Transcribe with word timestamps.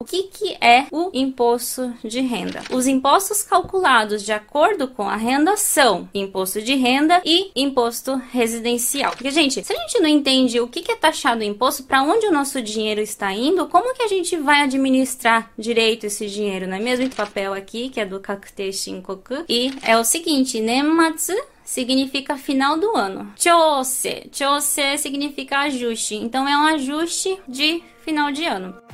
O 0.00 0.04
que, 0.04 0.22
que 0.22 0.56
é 0.60 0.86
o 0.92 1.10
imposto 1.12 1.92
de 2.04 2.20
renda? 2.20 2.62
Os 2.70 2.86
impostos 2.86 3.42
calculados 3.42 4.22
de 4.22 4.32
acordo 4.32 4.86
com 4.86 5.02
a 5.02 5.16
renda 5.16 5.56
são 5.56 6.08
imposto 6.14 6.62
de 6.62 6.76
renda 6.76 7.20
e 7.24 7.50
imposto 7.56 8.14
residencial. 8.30 9.10
Porque, 9.10 9.32
gente, 9.32 9.60
se 9.64 9.72
a 9.72 9.76
gente 9.76 9.98
não 9.98 10.08
entende 10.08 10.60
o 10.60 10.68
que, 10.68 10.82
que 10.82 10.92
é 10.92 10.96
taxado 10.96 11.40
o 11.40 11.44
imposto, 11.44 11.82
para 11.82 12.04
onde 12.04 12.28
o 12.28 12.30
nosso 12.30 12.62
dinheiro 12.62 13.00
está 13.00 13.32
indo, 13.34 13.66
como 13.66 13.92
que 13.92 14.04
a 14.04 14.06
gente 14.06 14.36
vai 14.36 14.62
administrar 14.62 15.50
direito 15.58 16.06
esse 16.06 16.28
dinheiro, 16.28 16.68
não 16.68 16.76
é 16.76 16.80
mesmo? 16.80 17.06
O 17.06 17.16
papel 17.16 17.52
aqui, 17.52 17.88
que 17.88 17.98
é 17.98 18.06
do 18.06 18.20
Kakute 18.20 18.72
Shinkoku, 18.72 19.46
e 19.48 19.72
é 19.82 19.98
o 19.98 20.04
seguinte, 20.04 20.60
Nematsu 20.60 21.34
significa 21.64 22.36
final 22.36 22.78
do 22.78 22.96
ano. 22.96 23.32
Chose, 23.36 24.30
chose 24.32 24.96
significa 24.98 25.58
ajuste. 25.62 26.14
Então 26.14 26.48
é 26.48 26.56
um 26.56 26.66
ajuste 26.66 27.36
de 27.48 27.82
final 28.04 28.30
de 28.30 28.44
ano. 28.44 28.86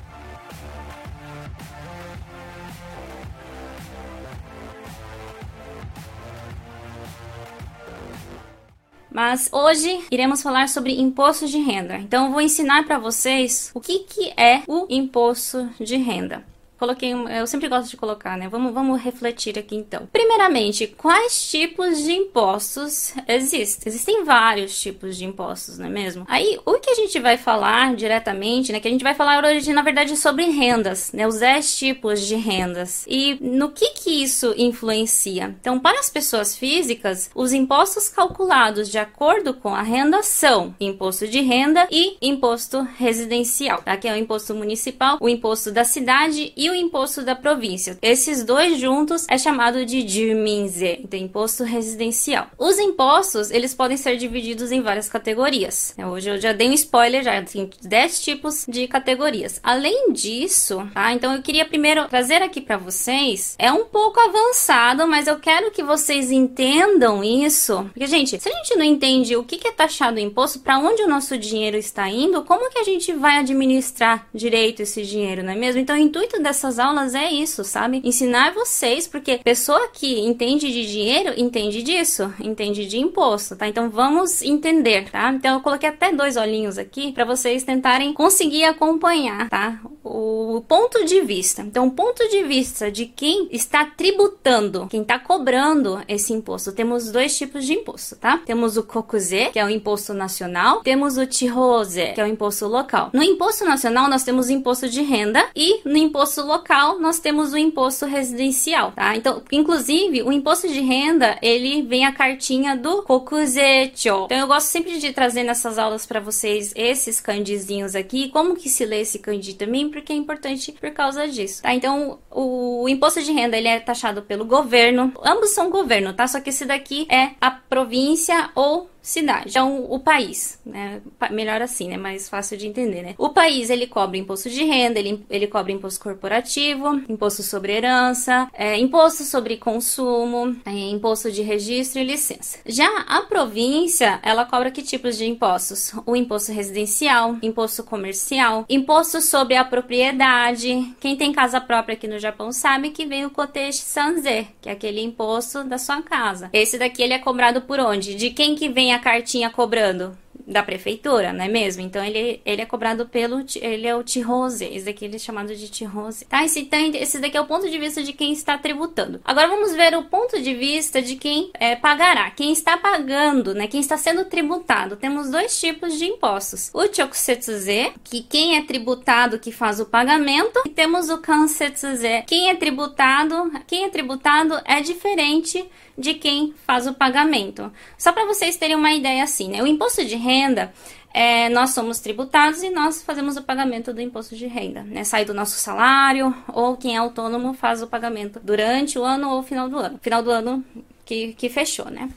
Mas 9.15 9.49
hoje 9.53 10.05
iremos 10.11 10.43
falar 10.43 10.69
sobre 10.69 11.01
imposto 11.01 11.47
de 11.47 11.59
renda. 11.59 11.97
Então 11.99 12.27
eu 12.27 12.33
vou 12.33 12.41
ensinar 12.41 12.85
para 12.85 12.99
vocês 12.99 13.71
o 13.73 13.81
que, 13.81 14.01
que 14.01 14.33
é 14.37 14.63
o 14.67 14.87
imposto 14.91 15.71
de 15.79 15.97
renda 15.97 16.45
coloquei, 16.85 17.15
eu 17.15 17.47
sempre 17.47 17.69
gosto 17.69 17.91
de 17.91 17.97
colocar, 17.97 18.37
né? 18.37 18.47
Vamos, 18.49 18.73
vamos 18.75 19.01
refletir 19.01 19.59
aqui 19.59 19.75
então. 19.75 20.07
Primeiramente, 20.13 20.87
quais 20.87 21.51
tipos 21.51 22.03
de 22.03 22.13
impostos 22.13 23.15
existem? 23.27 23.91
Existem 23.91 24.25
vários 24.25 24.79
tipos 24.79 25.17
de 25.17 25.25
impostos, 25.25 25.79
não 25.79 25.87
é 25.87 25.91
mesmo? 25.91 26.27
Aí, 26.29 26.59
o 26.67 26.75
que 26.75 26.91
a 26.91 26.95
gente 26.95 27.19
vai 27.19 27.39
falar 27.39 27.95
diretamente, 27.97 28.71
né? 28.71 28.81
Que 28.81 28.89
a 28.89 28.91
gente 28.91 29.03
vai 29.03 29.15
falar 29.15 29.43
hoje, 29.45 29.73
na 29.73 29.83
verdade, 29.83 30.17
sobre 30.17 30.45
rendas, 30.45 31.11
né? 31.13 31.27
Os 31.27 31.39
10 31.39 31.77
tipos 31.77 32.21
de 32.21 32.35
rendas. 32.35 33.05
E 33.09 33.39
no 33.41 33.71
que 33.71 33.91
que 33.91 34.23
isso 34.23 34.55
influencia? 34.57 35.57
Então, 35.61 35.81
para 35.81 35.99
as 35.99 36.11
pessoas 36.11 36.55
físicas, 36.55 37.31
os 37.35 37.53
impostos 37.53 38.09
calculados 38.11 38.91
de 38.91 38.99
acordo 38.99 39.55
com 39.55 39.75
a 39.75 39.83
renda 39.83 40.23
são 40.23 40.75
imposto 40.79 41.27
de 41.27 41.41
renda 41.41 41.89
e 41.91 42.17
imposto 42.21 42.87
residencial, 42.99 43.81
tá? 43.81 43.97
Que 43.97 44.09
é 44.09 44.13
o 44.13 44.17
imposto 44.17 44.55
municipal, 44.55 45.17
o 45.21 45.29
imposto 45.29 45.71
da 45.71 45.85
cidade 45.85 46.53
e 46.57 46.69
o 46.69 46.74
o 46.75 46.77
imposto 46.77 47.23
da 47.23 47.37
província. 47.37 47.97
Esses 48.03 48.43
dois 48.43 48.79
juntos 48.79 49.27
é 49.29 49.39
chamado 49.39 49.87
de 49.87 50.07
Jiminze, 50.07 51.01
então 51.03 51.19
imposto 51.19 51.63
residencial. 51.63 52.49
Os 52.59 52.79
impostos, 52.79 53.51
eles 53.51 53.73
podem 53.73 53.97
ser 53.97 54.17
divididos 54.17 54.73
em 54.73 54.83
várias 54.83 55.09
categorias. 55.09 55.95
Hoje 55.97 56.31
eu 56.31 56.41
já 56.41 56.53
dei 56.53 56.69
um 56.69 56.73
spoiler, 56.73 57.23
já 57.23 57.43
tem 57.43 57.71
10 57.83 58.21
tipos 58.21 58.67
de 58.69 58.89
categorias. 58.89 59.61
Além 59.63 60.13
disso, 60.13 60.87
tá? 60.93 61.13
Então 61.13 61.35
eu 61.35 61.43
queria 61.43 61.65
primeiro 61.65 62.07
trazer 62.09 62.43
aqui 62.43 62.61
para 62.61 62.77
vocês, 62.77 63.55
é 63.59 63.73
um 63.73 63.85
pouco 63.85 64.19
avançado, 64.19 65.07
mas 65.07 65.27
eu 65.29 65.39
quero 65.39 65.71
que 65.71 65.83
vocês 65.83 66.33
entendam 66.33 67.23
isso. 67.23 67.85
Porque, 67.93 68.07
gente, 68.07 68.41
se 68.41 68.49
a 68.49 68.53
gente 68.53 68.75
não 68.77 68.85
entende 68.85 69.37
o 69.37 69.45
que 69.45 69.67
é 69.67 69.73
taxado 69.73 70.17
o 70.17 70.21
imposto, 70.21 70.59
para 70.59 70.79
onde 70.79 71.03
o 71.03 71.09
nosso 71.09 71.39
dinheiro 71.39 71.77
está 71.77 72.09
indo, 72.11 72.43
como 72.43 72.71
que 72.71 72.79
a 72.79 72.85
gente 72.85 73.13
vai 73.13 73.39
administrar 73.39 74.27
direito 74.35 74.83
esse 74.83 75.03
dinheiro, 75.03 75.43
não 75.43 75.53
é 75.53 75.57
mesmo? 75.57 75.81
Então 75.81 75.97
o 75.97 75.99
intuito 75.99 76.43
dessa 76.43 76.64
essas 76.65 76.79
aulas 76.79 77.15
é 77.15 77.31
isso, 77.31 77.63
sabe? 77.63 78.01
Ensinar 78.03 78.55
vocês, 78.55 79.07
porque 79.07 79.39
pessoa 79.39 79.89
que 79.93 80.21
entende 80.21 80.73
de 80.73 80.87
dinheiro 80.87 81.35
entende 81.37 81.83
disso, 81.83 82.33
entende 82.41 82.87
de 82.87 82.99
imposto, 82.99 83.55
tá? 83.55 83.69
Então 83.69 83.91
vamos 83.91 84.41
entender, 84.41 85.11
tá? 85.11 85.31
Então 85.33 85.55
eu 85.55 85.61
coloquei 85.61 85.89
até 85.89 86.11
dois 86.11 86.37
olhinhos 86.37 86.79
aqui 86.79 87.13
para 87.13 87.25
vocês 87.25 87.65
tentarem 87.65 88.15
conseguir 88.15 88.65
acompanhar, 88.65 89.49
tá? 89.51 89.79
O 90.05 90.63
ponto 90.69 91.05
de 91.05 91.23
vista. 91.23 91.63
Então, 91.63 91.87
o 91.87 91.91
ponto 91.91 92.29
de 92.29 92.43
vista 92.45 92.91
de 92.91 93.07
quem 93.07 93.49
está 93.51 93.87
tributando, 93.87 94.87
quem 94.89 95.01
está 95.01 95.19
cobrando 95.19 96.03
esse 96.07 96.33
imposto. 96.33 96.73
Temos 96.73 97.11
dois 97.11 97.37
tipos 97.37 97.65
de 97.65 97.73
imposto, 97.73 98.17
tá? 98.17 98.39
Temos 98.45 98.77
o 98.77 98.83
Kokuze, 98.83 99.51
que 99.51 99.59
é 99.59 99.65
o 99.65 99.71
imposto 99.71 100.13
nacional, 100.13 100.81
temos 100.81 101.17
o 101.17 101.31
Chihose, 101.31 102.13
que 102.15 102.21
é 102.21 102.25
o 102.25 102.27
imposto 102.27 102.67
local. 102.67 103.11
No 103.13 103.23
imposto 103.23 103.65
nacional, 103.65 104.09
nós 104.09 104.23
temos 104.25 104.49
o 104.49 104.53
imposto 104.53 104.89
de 104.89 105.01
renda 105.03 105.49
e 105.57 105.81
no 105.85 105.97
imposto 105.97 106.43
local 106.43 107.01
nós 107.01 107.19
temos 107.19 107.53
o 107.53 107.59
imposto 107.59 108.05
residencial, 108.05 108.93
tá? 108.93 109.17
Então, 109.17 109.43
inclusive, 109.51 110.23
o 110.23 110.31
imposto 110.31 110.69
de 110.69 110.81
renda, 110.81 111.39
ele 111.41 111.83
vem 111.83 112.05
a 112.05 112.13
cartinha 112.13 112.77
do 112.77 113.03
Kokuzecho. 113.03 114.27
Então, 114.27 114.39
eu 114.39 114.47
gosto 114.47 114.67
sempre 114.67 114.99
de 114.99 115.13
trazer 115.13 115.45
nessas 115.45 115.79
aulas 115.79 116.05
para 116.05 116.21
vocês 116.21 116.73
esses 116.77 117.21
kanjizinhos 117.21 117.95
aqui, 117.95 118.29
como 118.29 118.55
que 118.55 118.69
se 118.69 118.85
lê 118.85 119.01
esse 119.01 119.19
kanji 119.19 119.55
também, 119.55 119.89
porque 119.95 120.13
é 120.13 120.17
importante 120.17 120.73
por 120.73 120.91
causa 120.91 121.29
disso, 121.29 121.63
tá? 121.63 121.73
Então, 121.73 122.19
o, 122.29 122.89
imposto 122.89 123.23
de 123.23 123.31
renda, 123.31 123.57
ele 123.57 123.69
é 123.69 123.79
taxado 123.79 124.23
pelo 124.23 124.45
governo. 124.45 125.13
Ambos 125.25 125.51
são 125.51 125.71
governo, 125.71 126.13
tá? 126.13 126.27
Só 126.27 126.41
que 126.41 126.51
esse 126.51 126.65
daqui 126.65 127.07
é 127.09 127.31
a 127.41 127.53
província 127.53 128.51
ou 128.57 128.91
cidade. 129.05 129.51
Então, 129.51 129.85
o 129.91 130.01
país, 130.01 130.59
né? 130.65 131.03
Melhor 131.31 131.61
assim, 131.61 131.89
né? 131.89 131.99
Mais 131.99 132.27
fácil 132.29 132.57
de 132.57 132.67
entender, 132.67 133.03
né? 133.03 133.15
O 133.19 133.29
país, 133.29 133.69
ele 133.69 133.87
cobra 133.87 134.17
imposto 134.17 134.49
de 134.49 134.65
renda, 134.65 134.99
ele, 134.99 135.25
ele 135.29 135.47
cobra 135.47 135.71
imposto 135.71 136.03
corporativo, 136.03 137.03
imposto 137.07 137.43
sobre 137.43 137.75
herança, 137.75 138.49
é, 138.55 138.79
imposto 138.79 139.23
sobre 139.25 139.59
consumo, 139.59 140.57
é, 140.65 140.71
imposto 140.71 141.31
de 141.31 141.43
registro 141.43 142.01
e 142.01 142.05
licença. 142.05 142.59
Já 142.65 142.89
a 143.07 143.21
província, 143.21 144.19
ela 144.23 144.47
cobra 144.47 144.71
que 144.71 144.83
tipos 144.83 145.19
de 145.19 145.27
impostos? 145.27 145.93
O 146.07 146.17
imposto 146.17 146.51
residencial, 146.51 147.37
imposto 147.43 147.85
comercial, 147.85 148.65
imposto 148.71 149.21
sobre 149.21 149.55
a 149.55 149.65
propriedade. 149.65 150.95
Quem 150.99 151.15
tem 151.15 151.31
casa 151.31 151.61
própria 151.61 151.95
aqui 151.95 152.09
no 152.09 152.19
Japão 152.19 152.51
sabe 152.53 152.89
que 152.89 153.05
vem 153.05 153.27
o 153.27 153.31
Koteshi 153.31 153.83
Sanze, 153.83 154.49
que 154.63 154.71
é 154.71 154.73
aquele 154.73 155.03
imposto 155.03 155.63
da 155.63 155.77
sua 155.77 156.01
casa. 156.01 156.49
Esse 156.55 156.79
daqui, 156.79 157.03
ele 157.03 157.13
é 157.13 157.19
cobrado 157.19 157.61
por 157.61 157.79
onde? 157.79 158.15
De 158.15 158.31
quem 158.31 158.55
que 158.55 158.71
vem 158.71 158.94
a 158.95 158.99
cartinha 158.99 159.51
cobrando? 159.51 160.17
da 160.47 160.63
prefeitura, 160.63 161.33
não 161.33 161.45
é 161.45 161.49
mesmo? 161.49 161.83
Então 161.83 162.05
ele, 162.05 162.41
ele 162.45 162.63
é 162.63 162.67
cobrado 162.67 163.07
pelo 163.07 163.45
ele 163.57 163.87
é 163.87 163.95
o 163.95 164.03
Tirose, 164.03 164.65
esse 164.65 164.85
daqui 164.85 165.05
ele 165.05 165.17
é 165.17 165.19
chamado 165.19 165.55
de 165.55 165.69
Tirose. 165.69 166.25
Tá? 166.27 166.45
Esse, 166.45 166.69
esse 166.95 167.19
daqui 167.19 167.37
é 167.37 167.41
o 167.41 167.47
ponto 167.47 167.69
de 167.69 167.79
vista 167.79 168.03
de 168.03 168.13
quem 168.13 168.33
está 168.33 168.59
tributando. 168.59 169.21
Agora 169.25 169.49
vamos 169.49 169.73
ver 169.73 169.97
o 169.97 170.05
ponto 170.05 170.41
de 170.41 170.55
vista 170.55 171.01
de 171.01 171.17
quem 171.17 171.51
é, 171.55 171.75
pagará, 171.77 172.31
quem 172.31 172.53
está 172.53 172.77
pagando, 172.77 173.55
né? 173.55 173.67
Quem 173.67 173.81
está 173.81 173.97
sendo 173.97 174.25
tributado. 174.27 174.97
Temos 174.97 175.31
dois 175.31 175.59
tipos 175.59 175.99
de 175.99 176.07
impostos. 176.07 176.71
O 176.75 176.87
Chokusetsuze, 176.93 177.93
que 178.03 178.23
quem 178.23 178.57
é 178.57 178.63
tributado 178.63 179.39
que 179.39 179.51
faz 179.51 179.81
o 179.81 179.87
pagamento, 179.87 180.63
e 180.67 180.71
temos 180.71 181.09
o 181.09 181.19
Kansetsuze, 181.19 182.23
quem 182.27 182.51
é 182.51 182.55
tributado, 182.55 183.51
quem 183.67 183.85
é 183.85 183.89
tributado 183.89 184.61
é 184.65 184.81
diferente 184.81 185.65
de 185.97 186.15
quem 186.15 186.55
faz 186.67 186.87
o 186.87 186.95
pagamento. 186.95 187.73
Só 187.97 188.13
para 188.13 188.27
vocês 188.27 188.57
terem 188.57 188.77
uma 188.77 188.93
ideia 188.93 189.23
assim, 189.23 189.49
né? 189.49 189.63
O 189.63 189.67
imposto 189.67 190.05
de 190.05 190.17
renda 190.17 190.73
é, 191.13 191.49
nós 191.49 191.71
somos 191.71 192.01
tributados 192.01 192.63
e 192.65 192.71
nós 192.71 193.03
fazemos 193.03 193.37
o 193.37 193.43
pagamento 193.43 193.95
do 193.95 194.01
imposto 194.01 194.35
de 194.35 194.47
renda, 194.47 194.83
né? 194.83 195.05
Sai 195.05 195.25
do 195.25 195.33
nosso 195.33 195.57
salário 195.59 196.35
ou 196.53 196.77
quem 196.77 196.97
é 196.97 196.99
autônomo 196.99 197.55
faz 197.55 197.81
o 197.83 197.87
pagamento 197.87 198.41
durante 198.43 198.99
o 198.99 199.05
ano 199.05 199.31
ou 199.31 199.43
final 199.43 199.69
do 199.69 199.79
ano. 199.79 199.99
Final 200.03 200.23
do 200.23 200.31
ano 200.31 200.65
que, 201.05 201.33
que 201.35 201.49
fechou, 201.49 201.89
né? 201.89 202.11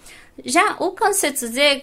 Já 0.46 0.76
o 0.80 0.98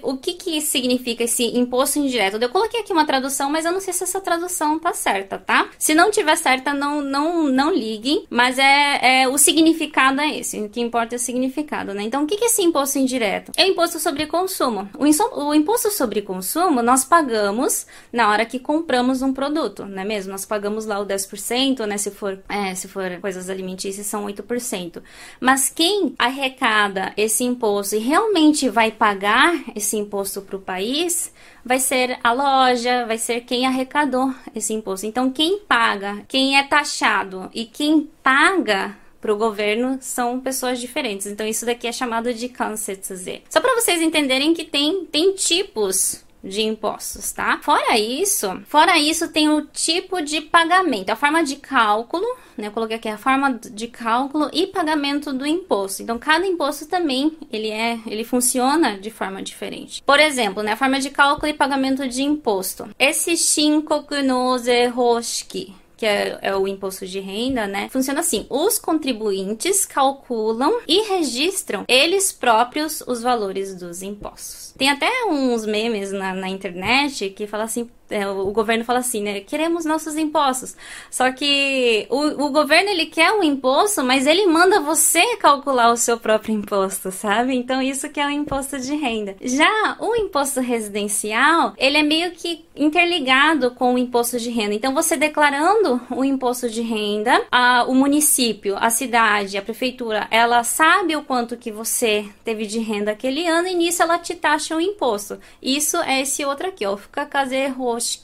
o 0.03 0.17
que, 0.17 0.35
que 0.35 0.61
significa 0.61 1.25
esse 1.25 1.45
imposto 1.57 1.99
indireto? 1.99 2.41
Eu 2.41 2.49
coloquei 2.49 2.81
aqui 2.81 2.93
uma 2.93 3.07
tradução, 3.07 3.51
mas 3.51 3.65
eu 3.65 3.73
não 3.73 3.81
sei 3.81 3.93
se 3.93 4.03
essa 4.03 4.21
tradução 4.21 4.79
tá 4.79 4.93
certa, 4.93 5.39
tá? 5.39 5.69
Se 5.79 5.95
não 5.95 6.11
tiver 6.11 6.37
certa, 6.37 6.75
não 6.75 7.01
não, 7.01 7.45
não 7.45 7.73
liguem, 7.73 8.25
mas 8.29 8.59
é, 8.59 9.23
é 9.23 9.29
o 9.29 9.39
significado 9.39 10.21
é 10.21 10.39
esse. 10.39 10.61
O 10.61 10.69
que 10.69 10.81
importa 10.81 11.15
é 11.15 11.17
o 11.17 11.21
significado, 11.21 11.95
né? 11.95 12.03
Então, 12.03 12.25
o 12.25 12.27
que, 12.27 12.37
que 12.37 12.45
é 12.45 12.47
esse 12.47 12.63
imposto 12.63 12.99
indireto? 12.99 13.53
É 13.57 13.65
o 13.65 13.69
imposto 13.69 13.99
sobre 13.99 14.27
consumo. 14.27 14.89
O, 14.99 15.05
o 15.41 15.55
imposto 15.55 15.91
sobre 15.91 16.23
consumo 16.23 16.83
nós 16.83 17.05
pagamos 17.05 17.87
na 18.13 18.31
hora 18.31 18.45
que 18.45 18.59
compramos 18.59 19.23
um 19.23 19.33
produto, 19.33 19.85
não 19.85 20.03
é 20.03 20.05
mesmo? 20.05 20.33
Nós 20.33 20.45
pagamos 20.45 20.87
lá 20.87 20.99
o 20.99 21.07
10%, 21.07 21.87
né? 21.87 21.97
Se 21.97 22.11
for, 22.11 22.39
é, 22.49 22.75
se 22.75 22.89
for 22.89 23.19
coisas 23.21 23.49
alimentícias, 23.49 24.07
são 24.07 24.27
8%. 24.27 25.03
Mas 25.41 25.69
quem 25.69 26.15
arrecada 26.19 27.13
esse 27.17 27.45
imposto 27.45 27.97
e 27.97 27.99
realmente 27.99 28.44
realmente 28.45 28.69
vai 28.69 28.91
pagar 28.91 29.65
esse 29.75 29.97
imposto 29.97 30.43
para 30.43 30.57
o 30.57 30.61
país 30.61 31.33
vai 31.65 31.79
ser 31.79 32.19
a 32.23 32.33
loja, 32.33 33.07
vai 33.07 33.17
ser 33.17 33.41
quem 33.41 33.67
arrecadou 33.67 34.35
esse 34.55 34.75
imposto. 34.75 35.07
Então, 35.07 35.31
quem 35.31 35.61
paga, 35.61 36.23
quem 36.29 36.59
é 36.59 36.63
taxado 36.65 37.51
e 37.55 37.65
quem 37.65 38.11
paga 38.23 38.97
para 39.21 39.33
o 39.33 39.37
governo 39.37 39.97
são 40.01 40.39
pessoas 40.39 40.79
diferentes. 40.79 41.27
Então, 41.27 41.47
isso 41.47 41.65
daqui 41.65 41.87
é 41.87 41.93
chamado 41.93 42.35
de 42.35 42.49
Kansetsuze. 42.51 43.43
Só 43.49 43.61
para 43.61 43.75
vocês 43.81 44.03
entenderem 44.03 44.53
que 44.53 44.65
tem, 44.65 45.07
tem 45.07 45.33
tipos 45.33 46.23
de 46.45 46.63
impostos, 46.63 47.33
tá? 47.33 47.59
Fora 47.63 47.99
isso, 47.99 48.61
fora 48.67 48.99
isso 48.99 49.29
tem 49.29 49.49
o 49.49 49.63
tipo 49.63 50.21
de 50.21 50.41
pagamento, 50.41 51.11
a 51.11 51.17
forma 51.17 51.43
de 51.43 51.57
cálculo, 51.57 52.27
né? 52.57 52.69
Eu 52.69 52.73
coloquei 52.73 52.97
aqui 52.97 53.09
a 53.09 53.19
forma 53.19 53.59
de 53.59 53.89
cálculo 53.89 54.51
e 54.53 54.67
pagamento 54.67 55.33
do 55.33 55.47
imposto. 55.47 56.03
Então, 56.03 56.19
cada 56.19 56.47
imposto 56.47 56.87
também, 56.87 57.37
ele 57.51 57.71
é, 57.71 57.99
ele 58.07 58.25
funciona 58.25 58.99
de 58.99 59.11
forma 59.11 59.43
diferente. 59.43 60.03
Por 60.03 60.21
exemplo, 60.21 60.63
né, 60.63 60.73
a 60.73 60.77
forma 60.77 61.01
de 61.01 61.11
cálculo 61.11 61.49
e 61.49 61.55
pagamento 61.55 62.07
de 62.07 62.23
imposto. 62.23 62.89
Esse 62.99 63.37
Shinkoku 63.37 64.23
no 64.23 64.57
Zeroshiki 64.59 65.75
que 65.97 66.07
é, 66.07 66.39
é, 66.43 66.57
o 66.57 66.67
imposto 66.67 67.07
de 67.07 67.21
renda, 67.21 67.67
né? 67.67 67.89
Funciona 67.91 68.21
assim: 68.21 68.47
os 68.51 68.79
contribuintes 68.79 69.87
calculam 69.87 70.81
e 70.87 71.09
registram 71.09 71.85
eles 71.89 72.33
próprios 72.33 73.03
os 73.07 73.23
valores 73.23 73.75
dos 73.75 74.03
impostos. 74.03 74.75
Tem 74.77 74.91
até 74.91 75.09
uns 75.29 75.65
memes 75.65 76.11
na, 76.13 76.35
na 76.35 76.49
internet 76.49 77.31
que 77.31 77.47
fala 77.47 77.65
assim: 77.65 77.89
o 78.11 78.53
governo 78.53 78.85
fala 78.85 78.99
assim, 78.99 79.23
né? 79.23 79.41
Queremos 79.41 79.85
nossos 79.85 80.17
impostos. 80.17 80.77
Só 81.11 81.33
que 81.33 82.07
o, 82.11 82.47
o 82.47 82.51
governo 82.51 82.91
ele 82.91 83.07
quer 83.07 83.33
um 83.33 83.43
imposto, 83.43 84.03
mas 84.03 84.27
ele 84.27 84.47
manda 84.47 84.81
você 84.81 85.37
calcular 85.37 85.91
o 85.91 85.97
seu 85.97 86.19
próprio 86.19 86.55
imposto, 86.55 87.11
sabe? 87.11 87.55
Então 87.55 87.81
isso 87.81 88.09
que 88.09 88.21
é 88.21 88.27
o 88.27 88.31
imposto 88.31 88.79
de 88.79 88.95
renda. 88.95 89.37
Já 89.43 89.97
o 89.99 90.15
imposto 90.15 90.61
residencial, 90.61 91.75
ele 91.77 91.99
é 91.99 92.03
meio 92.03 92.33
que 92.33 92.65
interligado 92.77 93.71
com 93.71 93.95
o 93.95 93.99
imposto 93.99 94.39
de 94.39 94.51
renda. 94.51 94.75
Então 94.75 94.95
você 94.95 95.17
declarando 95.17 96.01
o 96.11 96.25
imposto 96.25 96.69
de 96.69 96.83
renda, 96.83 97.45
a, 97.51 97.85
o 97.85 97.95
município, 97.95 98.77
a 98.79 98.91
cidade, 98.91 99.57
a 99.57 99.63
prefeitura, 99.63 100.27
ela 100.31 100.63
sabe 100.65 101.17
o 101.17 101.23
quanto 101.23 101.57
que 101.57 101.71
você 101.71 102.27
teve 102.45 102.67
de 102.67 102.79
renda 102.79 103.13
aquele 103.13 103.47
ano 103.47 103.69
e 103.69 103.75
nisso 103.75 104.03
ela 104.03 104.19
te 104.19 104.35
taxa 104.35 104.77
o 104.77 104.81
imposto. 104.81 105.39
Isso 105.63 105.97
é 105.99 106.21
esse 106.21 106.45
outro 106.45 106.69
aqui, 106.69 106.85
ó, 106.85 106.97
fica 106.97 107.25
caseiro 107.25 107.75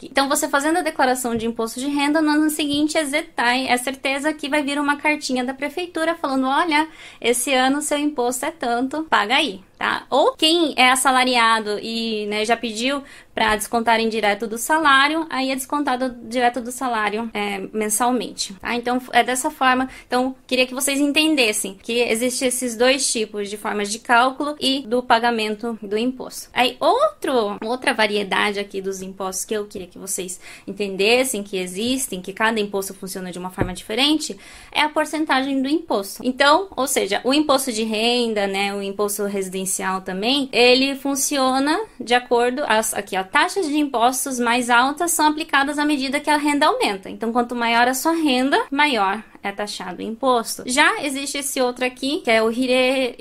então, 0.02 0.28
você 0.28 0.48
fazendo 0.48 0.78
a 0.78 0.82
declaração 0.82 1.36
de 1.36 1.46
imposto 1.46 1.80
de 1.80 1.86
renda, 1.86 2.20
no 2.20 2.30
ano 2.30 2.50
seguinte 2.50 2.98
é 2.98 3.04
ZETAI, 3.04 3.68
é 3.68 3.76
certeza 3.76 4.32
que 4.32 4.48
vai 4.48 4.62
vir 4.62 4.78
uma 4.78 4.96
cartinha 4.96 5.44
da 5.44 5.54
prefeitura 5.54 6.14
falando: 6.14 6.46
olha, 6.46 6.88
esse 7.20 7.52
ano 7.52 7.82
seu 7.82 7.98
imposto 7.98 8.46
é 8.46 8.50
tanto, 8.50 9.04
paga 9.04 9.36
aí 9.36 9.62
tá? 9.80 10.04
Ou 10.10 10.34
quem 10.34 10.74
é 10.76 10.90
assalariado 10.90 11.78
e 11.82 12.26
né, 12.26 12.44
já 12.44 12.54
pediu 12.54 13.02
para 13.34 13.56
descontarem 13.56 14.10
direto 14.10 14.46
do 14.46 14.58
salário, 14.58 15.26
aí 15.30 15.50
é 15.50 15.56
descontado 15.56 16.14
direto 16.28 16.60
do 16.60 16.70
salário 16.70 17.30
é, 17.32 17.60
mensalmente, 17.72 18.52
tá? 18.60 18.74
Então 18.74 19.00
é 19.10 19.24
dessa 19.24 19.50
forma. 19.50 19.88
Então 20.06 20.36
queria 20.46 20.66
que 20.66 20.74
vocês 20.74 21.00
entendessem 21.00 21.78
que 21.82 22.00
existem 22.00 22.48
esses 22.48 22.76
dois 22.76 23.10
tipos 23.10 23.48
de 23.48 23.56
formas 23.56 23.90
de 23.90 23.98
cálculo 24.00 24.54
e 24.60 24.80
do 24.86 25.02
pagamento 25.02 25.78
do 25.80 25.96
imposto. 25.96 26.50
Aí 26.52 26.76
outro, 26.78 27.56
outra 27.64 27.94
variedade 27.94 28.60
aqui 28.60 28.82
dos 28.82 29.00
impostos 29.00 29.46
que 29.46 29.54
eu 29.54 29.64
queria 29.64 29.86
que 29.86 29.98
vocês 29.98 30.38
entendessem 30.66 31.42
que 31.42 31.56
existem, 31.56 32.20
que 32.20 32.34
cada 32.34 32.60
imposto 32.60 32.92
funciona 32.92 33.32
de 33.32 33.38
uma 33.38 33.48
forma 33.48 33.72
diferente, 33.72 34.36
é 34.70 34.82
a 34.82 34.90
porcentagem 34.90 35.62
do 35.62 35.68
imposto. 35.70 36.20
Então, 36.22 36.68
ou 36.76 36.86
seja, 36.86 37.22
o 37.24 37.32
imposto 37.32 37.72
de 37.72 37.84
renda, 37.84 38.46
né, 38.46 38.74
o 38.74 38.82
imposto 38.82 39.24
residencial 39.24 39.69
também, 40.00 40.48
ele 40.52 40.94
funciona 40.96 41.78
de 41.98 42.14
acordo 42.14 42.62
as 42.66 42.92
aqui, 42.94 43.16
ó, 43.16 43.22
taxas 43.22 43.66
de 43.66 43.78
impostos 43.78 44.38
mais 44.38 44.70
altas 44.70 45.12
são 45.12 45.26
aplicadas 45.26 45.78
à 45.78 45.84
medida 45.84 46.20
que 46.20 46.30
a 46.30 46.36
renda 46.36 46.66
aumenta. 46.66 47.08
Então, 47.08 47.32
quanto 47.32 47.54
maior 47.54 47.88
a 47.88 47.94
sua 47.94 48.12
renda, 48.12 48.58
maior 48.70 49.22
é 49.42 49.52
taxado 49.52 50.02
imposto. 50.02 50.62
Já 50.66 51.02
existe 51.02 51.38
esse 51.38 51.60
outro 51.60 51.84
aqui, 51.84 52.20
que 52.20 52.30
é 52.30 52.42
o 52.42 52.50
hire, 52.50 53.16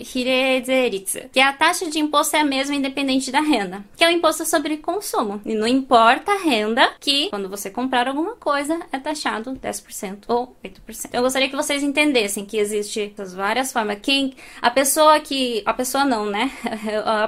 que 1.32 1.40
a 1.40 1.54
taxa 1.54 1.90
de 1.90 2.00
imposto 2.00 2.36
é 2.36 2.42
a 2.42 2.46
mesma 2.46 2.76
independente 2.76 3.32
da 3.32 3.42
renda, 3.42 3.84
que 3.96 4.04
é 4.04 4.08
o 4.08 4.12
imposto 4.12 4.46
sobre 4.46 4.78
consumo. 4.78 5.42
E 5.46 5.54
não 5.54 5.68
importa 5.68 6.32
a 6.32 6.38
renda, 6.38 6.92
que 7.00 7.30
quando 7.30 7.50
você 7.50 7.70
comprar 7.70 8.08
alguma 8.08 8.36
coisa 8.36 8.80
é 8.92 9.00
taxado 9.00 9.52
10% 9.54 10.24
ou 10.28 10.56
8%. 10.64 11.06
Então, 11.06 11.20
eu 11.20 11.22
gostaria 11.22 11.50
que 11.50 11.56
vocês 11.56 11.84
entendessem 11.84 12.46
que 12.46 12.58
existe 12.58 13.14
essas 13.14 13.34
várias 13.34 13.72
formas. 13.72 14.00
Quem 14.02 14.34
a 14.62 14.70
pessoa 14.70 15.20
que 15.20 15.62
a 15.66 15.74
pessoa 15.74 16.06
não, 16.06 16.26
né? 16.26 16.52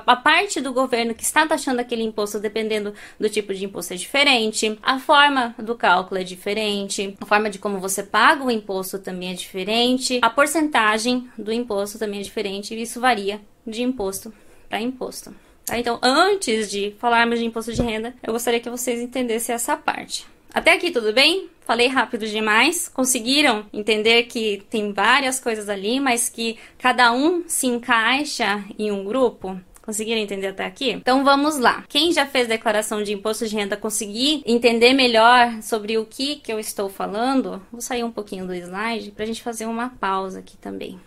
A 0.06 0.16
parte 0.16 0.60
do 0.60 0.74
governo 0.74 1.14
que 1.14 1.24
está 1.24 1.46
taxando 1.46 1.80
aquele 1.80 2.04
imposto 2.04 2.40
dependendo 2.40 2.94
do 3.20 3.30
tipo 3.30 3.54
de 3.54 3.66
imposto 3.66 3.94
é 3.94 3.96
diferente, 3.96 4.78
a 4.82 5.00
forma 5.00 5.56
do 5.58 5.76
cálculo 5.76 6.20
é 6.20 6.24
diferente, 6.24 7.16
a 7.20 7.26
forma 7.26 7.50
de 7.50 7.60
como 7.60 7.80
você 7.80 8.04
paga 8.04 8.44
o 8.44 8.52
imposto 8.52 8.81
imposto 8.82 9.00
também 9.00 9.32
é 9.32 9.34
diferente, 9.34 10.20
a 10.22 10.30
porcentagem 10.30 11.30
do 11.38 11.52
imposto 11.52 12.00
também 12.00 12.20
é 12.20 12.24
diferente 12.24 12.74
e 12.74 12.82
isso 12.82 13.00
varia 13.00 13.40
de 13.66 13.84
imposto 13.84 14.34
para 14.68 14.82
imposto. 14.82 15.34
Tá? 15.66 15.78
Então, 15.78 16.00
antes 16.02 16.72
de 16.72 16.96
falarmos 16.98 17.38
de 17.38 17.46
imposto 17.46 17.72
de 17.72 17.82
renda, 17.82 18.16
eu 18.24 18.34
gostaria 18.34 18.60
que 18.60 18.70
vocês 18.70 19.00
entendessem 19.00 19.54
essa 19.54 19.78
parte. 19.78 20.26
Até 20.52 20.74
aqui 20.74 20.92
tudo 20.92 21.14
bem? 21.14 21.48
Falei 21.62 21.88
rápido 21.88 22.26
demais. 22.26 22.90
Conseguiram 22.90 23.66
entender 23.72 24.24
que 24.24 24.64
tem 24.70 24.92
várias 24.92 25.40
coisas 25.40 25.70
ali, 25.70 26.00
mas 26.00 26.28
que 26.28 26.58
cada 26.78 27.12
um 27.12 27.44
se 27.48 27.68
encaixa 27.68 28.66
em 28.78 28.92
um 28.92 29.06
grupo? 29.06 29.58
Conseguiram 29.82 30.22
entender 30.22 30.48
até 30.48 30.66
aqui? 30.66 30.92
Então 30.92 31.24
vamos 31.24 31.58
lá. 31.58 31.84
Quem 31.90 32.12
já 32.14 32.26
fez 32.26 32.48
declaração 32.48 33.02
de 33.02 33.14
imposto 33.14 33.48
de 33.48 33.56
renda 33.56 33.76
conseguir 33.76 34.44
entender 34.46 34.94
melhor 34.94 35.62
sobre 35.62 35.98
o 35.98 36.06
que, 36.06 36.36
que 36.36 36.54
eu 36.54 36.60
estou 36.60 36.88
falando, 36.90 37.62
vou 37.72 37.82
sair 37.82 38.04
um 38.04 38.12
pouquinho 38.12 38.46
do 38.46 38.54
slide 38.54 39.12
para 39.12 39.24
a 39.24 39.28
gente 39.28 39.42
fazer 39.42 39.66
uma 39.66 39.90
pausa 39.90 40.40
aqui 40.40 40.56
também, 40.58 41.00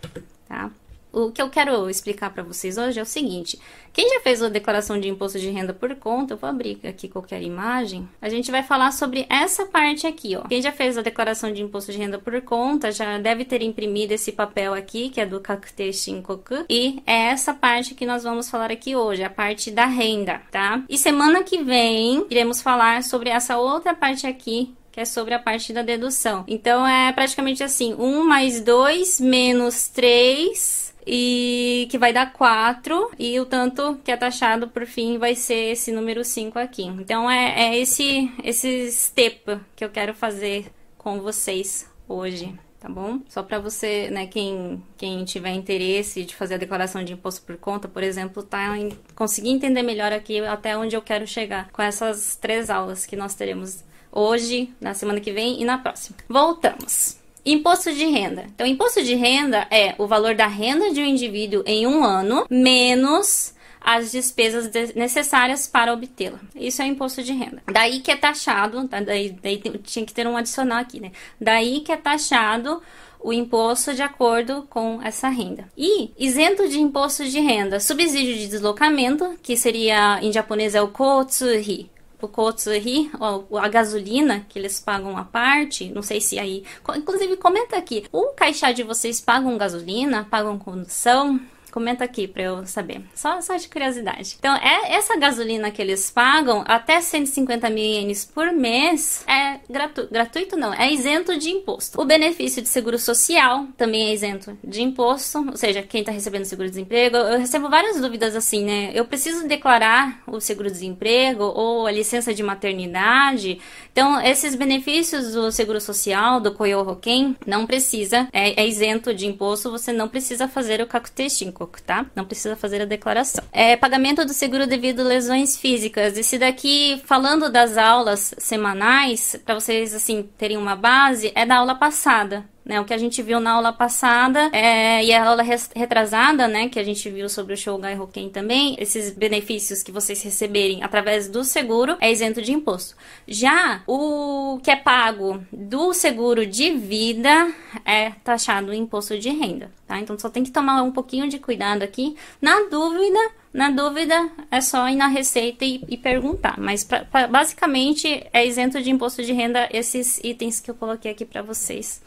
tá? 0.47 0.69
O 1.15 1.31
que 1.31 1.41
eu 1.41 1.49
quero 1.49 1.89
explicar 1.89 2.29
para 2.29 2.43
vocês 2.43 2.77
hoje 2.77 2.99
é 2.99 3.01
o 3.01 3.05
seguinte: 3.05 3.57
quem 3.93 4.09
já 4.09 4.19
fez 4.19 4.43
a 4.43 4.49
declaração 4.49 4.99
de 4.99 5.07
imposto 5.07 5.39
de 5.39 5.49
renda 5.49 5.73
por 5.73 5.95
conta, 5.95 6.33
eu 6.33 6.37
vou 6.37 6.49
abrir 6.49 6.77
aqui 6.83 7.07
qualquer 7.07 7.41
imagem, 7.41 8.05
a 8.21 8.27
gente 8.27 8.51
vai 8.51 8.61
falar 8.61 8.91
sobre 8.91 9.25
essa 9.29 9.65
parte 9.65 10.05
aqui, 10.05 10.35
ó. 10.35 10.41
Quem 10.41 10.61
já 10.61 10.73
fez 10.73 10.97
a 10.97 11.01
declaração 11.01 11.53
de 11.53 11.61
imposto 11.61 11.89
de 11.89 11.97
renda 11.97 12.19
por 12.19 12.41
conta 12.41 12.91
já 12.91 13.17
deve 13.17 13.45
ter 13.45 13.61
imprimido 13.61 14.11
esse 14.11 14.33
papel 14.33 14.73
aqui, 14.73 15.07
que 15.07 15.21
é 15.21 15.25
do 15.25 15.39
Kakute 15.39 15.93
Shinkoku, 15.93 16.65
e 16.69 17.01
é 17.07 17.27
essa 17.27 17.53
parte 17.53 17.95
que 17.95 18.05
nós 18.05 18.23
vamos 18.23 18.49
falar 18.49 18.69
aqui 18.69 18.93
hoje, 18.93 19.23
a 19.23 19.29
parte 19.29 19.71
da 19.71 19.85
renda, 19.85 20.41
tá? 20.51 20.83
E 20.89 20.97
semana 20.97 21.43
que 21.43 21.63
vem 21.63 22.25
iremos 22.29 22.61
falar 22.61 23.01
sobre 23.03 23.29
essa 23.29 23.57
outra 23.57 23.93
parte 23.93 24.27
aqui 24.27 24.75
que 24.91 25.01
é 25.01 25.05
sobre 25.05 25.33
a 25.33 25.39
parte 25.39 25.73
da 25.73 25.81
dedução. 25.81 26.45
Então 26.47 26.87
é 26.87 27.11
praticamente 27.11 27.61
assim: 27.61 27.93
1 27.93 28.23
mais 28.23 28.61
2 28.61 29.19
menos 29.19 29.89
3 29.89 30.84
e 31.05 31.87
que 31.89 31.97
vai 31.97 32.11
dar 32.11 32.33
4 32.33 33.11
e 33.19 33.39
o 33.39 33.45
tanto 33.45 33.99
que 34.03 34.11
é 34.11 34.17
taxado 34.17 34.67
por 34.67 34.85
fim 34.85 35.17
vai 35.17 35.35
ser 35.35 35.71
esse 35.71 35.91
número 35.91 36.23
5 36.23 36.57
aqui. 36.57 36.83
Então 36.83 37.29
é, 37.29 37.69
é 37.69 37.77
esse 37.77 38.31
esse 38.43 38.91
step 38.91 39.59
que 39.75 39.85
eu 39.85 39.89
quero 39.89 40.13
fazer 40.13 40.71
com 40.97 41.19
vocês 41.21 41.89
hoje 42.07 42.53
tá 42.85 42.89
bom? 42.89 43.19
Só 43.27 43.41
para 43.41 43.57
você, 43.57 44.11
né, 44.11 44.27
quem, 44.27 44.83
quem 44.95 45.25
tiver 45.25 45.53
interesse 45.53 46.23
de 46.23 46.35
fazer 46.35 46.53
a 46.53 46.57
declaração 46.57 47.03
de 47.03 47.13
imposto 47.13 47.41
por 47.41 47.57
conta, 47.57 47.87
por 47.87 48.03
exemplo, 48.03 48.43
tá 48.43 48.77
em, 48.77 48.91
conseguir 49.15 49.49
entender 49.49 49.81
melhor 49.81 50.13
aqui 50.13 50.39
até 50.41 50.77
onde 50.77 50.95
eu 50.95 51.01
quero 51.01 51.25
chegar 51.25 51.71
com 51.71 51.81
essas 51.81 52.35
três 52.35 52.69
aulas 52.69 53.03
que 53.03 53.15
nós 53.15 53.33
teremos 53.33 53.83
hoje, 54.11 54.71
na 54.79 54.93
semana 54.93 55.19
que 55.19 55.31
vem 55.31 55.59
e 55.59 55.65
na 55.65 55.79
próxima. 55.79 56.17
Voltamos. 56.29 57.24
Imposto 57.45 57.93
de 57.93 58.05
renda. 58.05 58.45
Então, 58.53 58.65
imposto 58.65 59.03
de 59.03 59.13
renda 59.15 59.67
é 59.69 59.93
o 59.97 60.07
valor 60.07 60.33
da 60.35 60.47
renda 60.47 60.91
de 60.91 60.99
um 60.99 61.05
indivíduo 61.05 61.63
em 61.65 61.85
um 61.85 62.03
ano 62.03 62.45
menos 62.49 63.53
as 63.85 64.11
despesas 64.11 64.71
necessárias 64.95 65.67
para 65.67 65.93
obtê-la. 65.93 66.39
Isso 66.55 66.81
é 66.81 66.87
imposto 66.87 67.21
de 67.21 67.31
renda. 67.31 67.61
Daí 67.71 67.99
que 67.99 68.09
é 68.09 68.15
taxado, 68.15 68.87
tá? 68.87 68.99
daí, 68.99 69.29
daí 69.29 69.61
tinha 69.83 70.03
que 70.03 70.13
ter 70.13 70.25
um 70.25 70.35
adicional 70.35 70.79
aqui, 70.79 70.99
né? 70.99 71.11
Daí 71.39 71.81
que 71.81 71.91
é 71.91 71.97
taxado 71.97 72.81
o 73.19 73.31
imposto 73.31 73.93
de 73.93 74.01
acordo 74.01 74.67
com 74.69 74.99
essa 75.03 75.29
renda. 75.29 75.67
E 75.77 76.11
isento 76.17 76.67
de 76.67 76.79
imposto 76.79 77.25
de 77.25 77.39
renda, 77.39 77.79
subsídio 77.79 78.35
de 78.35 78.47
deslocamento, 78.47 79.35
que 79.41 79.55
seria 79.55 80.19
em 80.21 80.31
japonês 80.31 80.75
é 80.75 80.81
o 80.81 80.87
kotsuhi, 80.87 81.89
o 82.21 82.27
Kotsuhi, 82.27 83.11
a 83.59 83.67
gasolina 83.67 84.45
que 84.47 84.57
eles 84.57 84.79
pagam 84.79 85.17
à 85.17 85.23
parte, 85.23 85.89
não 85.89 86.01
sei 86.01 86.21
se 86.21 86.39
aí. 86.39 86.63
Inclusive, 86.95 87.37
comenta 87.37 87.77
aqui: 87.77 88.05
o 88.11 88.27
caixá 88.29 88.71
de 88.71 88.83
vocês 88.83 89.19
pagam 89.19 89.57
gasolina, 89.57 90.27
pagam 90.29 90.57
condução? 90.57 91.39
Comenta 91.75 92.05
aqui 92.05 92.25
para 92.25 92.41
eu 92.41 92.65
saber. 92.65 93.01
Só, 93.13 93.41
só 93.41 93.57
de 93.57 93.67
curiosidade. 93.67 94.37
Então, 94.39 94.55
é 94.55 94.95
essa 94.95 95.17
gasolina 95.17 95.69
que 95.69 95.81
eles 95.81 96.09
pagam 96.09 96.63
até 96.65 97.01
150 97.01 97.69
mil 97.69 97.83
ienes 97.83 98.23
por 98.23 98.53
mês 98.53 99.25
é 99.27 99.59
gratu 99.69 100.07
gratuito, 100.09 100.55
não, 100.55 100.73
é 100.73 100.89
isento 100.89 101.37
de 101.37 101.49
imposto. 101.49 101.99
O 101.99 102.05
benefício 102.05 102.61
de 102.61 102.69
seguro 102.69 102.97
social 102.97 103.67
também 103.75 104.07
é 104.07 104.13
isento 104.13 104.57
de 104.63 104.81
imposto, 104.81 105.45
ou 105.49 105.57
seja, 105.57 105.83
quem 105.83 105.99
está 105.99 106.13
recebendo 106.13 106.45
seguro-desemprego. 106.45 107.17
Eu 107.17 107.39
recebo 107.39 107.69
várias 107.69 107.99
dúvidas 107.99 108.37
assim, 108.37 108.63
né? 108.63 108.91
Eu 108.93 109.03
preciso 109.03 109.45
declarar 109.45 110.23
o 110.27 110.39
seguro-desemprego 110.39 111.43
ou 111.43 111.87
a 111.87 111.91
licença 111.91 112.33
de 112.33 112.41
maternidade. 112.41 113.59
Então, 113.91 114.21
esses 114.21 114.55
benefícios 114.55 115.33
do 115.33 115.51
seguro 115.51 115.81
social, 115.81 116.39
do 116.39 116.53
Koyo 116.53 116.87
Hoken, 116.87 117.35
não 117.45 117.65
precisa, 117.65 118.29
é, 118.31 118.61
é 118.61 118.65
isento 118.65 119.13
de 119.13 119.27
imposto, 119.27 119.69
você 119.69 119.91
não 119.91 120.07
precisa 120.07 120.47
fazer 120.47 120.79
o 120.79 120.87
Kakute 120.87 121.29
5 121.29 121.64
Tá? 121.85 122.05
Não 122.15 122.25
precisa 122.25 122.55
fazer 122.55 122.81
a 122.81 122.85
declaração. 122.85 123.43
É 123.51 123.75
pagamento 123.75 124.25
do 124.25 124.33
seguro 124.33 124.67
devido 124.67 125.01
a 125.01 125.03
lesões 125.03 125.57
físicas. 125.57 126.17
Esse 126.17 126.37
daqui, 126.37 127.01
falando 127.05 127.51
das 127.51 127.77
aulas 127.77 128.33
semanais, 128.37 129.35
para 129.45 129.55
vocês 129.55 129.93
assim 129.93 130.29
terem 130.37 130.57
uma 130.57 130.75
base, 130.75 131.31
é 131.35 131.45
da 131.45 131.57
aula 131.57 131.75
passada. 131.75 132.45
Né, 132.65 132.81
o 132.81 132.85
que 132.85 132.93
a 132.95 132.97
gente 132.97 133.21
viu 133.21 133.39
na 133.39 133.51
aula 133.51 133.71
passada 133.71 134.49
é, 134.51 135.05
e 135.05 135.13
a 135.13 135.23
aula 135.23 135.43
retrasada, 135.75 136.47
né, 136.47 136.67
que 136.67 136.79
a 136.79 136.83
gente 136.83 137.07
viu 137.11 137.29
sobre 137.29 137.53
o 137.53 137.57
Shogai 137.57 137.95
Hoken 137.99 138.29
também, 138.29 138.75
esses 138.79 139.11
benefícios 139.11 139.83
que 139.83 139.91
vocês 139.91 140.23
receberem 140.23 140.83
através 140.83 141.29
do 141.29 141.43
seguro 141.43 141.95
é 142.01 142.11
isento 142.11 142.41
de 142.41 142.51
imposto. 142.51 142.95
Já 143.27 143.83
o 143.85 144.59
que 144.63 144.71
é 144.71 144.75
pago 144.75 145.43
do 145.53 145.93
seguro 145.93 146.43
de 146.43 146.71
vida 146.71 147.53
é 147.85 148.09
taxado 148.23 148.73
em 148.73 148.81
imposto 148.81 149.15
de 149.17 149.29
renda, 149.29 149.71
tá? 149.85 149.99
Então 149.99 150.17
só 150.17 150.27
tem 150.27 150.43
que 150.43 150.51
tomar 150.51 150.81
um 150.81 150.91
pouquinho 150.91 151.29
de 151.29 151.37
cuidado 151.37 151.83
aqui. 151.83 152.15
Na 152.41 152.61
dúvida, 152.61 153.19
na 153.53 153.69
dúvida, 153.69 154.29
é 154.51 154.59
só 154.59 154.89
ir 154.89 154.95
na 154.95 155.07
receita 155.07 155.63
e, 155.63 155.83
e 155.87 155.97
perguntar. 155.97 156.59
Mas 156.59 156.83
pra, 156.83 157.05
pra, 157.05 157.27
basicamente 157.27 158.25
é 158.33 158.45
isento 158.45 158.81
de 158.81 158.89
imposto 158.89 159.23
de 159.23 159.31
renda 159.33 159.69
esses 159.71 160.19
itens 160.23 160.59
que 160.59 160.69
eu 160.69 160.75
coloquei 160.75 161.11
aqui 161.11 161.25
para 161.25 161.41
vocês 161.41 162.01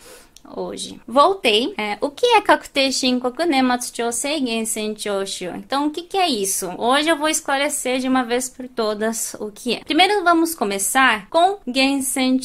hoje. 0.57 1.01
Voltei. 1.07 1.75
É, 1.77 1.99
o 2.01 2.11
que 2.11 2.27
é 2.27 2.41
Kakute 2.41 2.93
Shinkoku 2.93 3.45
Nematsu 3.45 3.93
Chosei 3.95 4.39
Gensen 4.39 4.97
Choshu? 4.97 5.57
Então, 5.57 5.87
o 5.87 5.91
que, 5.91 6.03
que 6.03 6.17
é 6.17 6.29
isso? 6.29 6.71
Hoje 6.79 7.09
eu 7.09 7.17
vou 7.17 7.29
esclarecer 7.29 7.99
de 7.99 8.09
uma 8.09 8.25
vez 8.25 8.49
por 8.49 8.69
todas 8.69 9.35
o 9.41 9.51
que 9.51 9.75
é. 9.75 9.81
Primeiro, 9.85 10.23
vamos 10.25 10.55
começar 10.55 11.29
com 11.29 11.59
Gensen. 11.67 12.39